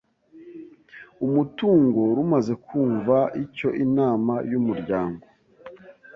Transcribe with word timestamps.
umutungo 1.25 2.01
rumaze 2.17 2.53
kumva 2.65 3.17
icyo 3.43 3.69
Inama 3.85 4.33
y 4.49 4.53
umuryango 4.59 5.25